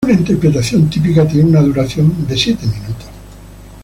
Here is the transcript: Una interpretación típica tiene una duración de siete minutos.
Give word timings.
Una 0.03 0.13
interpretación 0.15 0.89
típica 0.89 1.27
tiene 1.27 1.49
una 1.51 1.61
duración 1.61 2.25
de 2.27 2.35
siete 2.35 2.65
minutos. 2.65 3.05